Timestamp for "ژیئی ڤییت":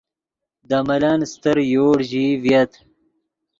2.09-2.71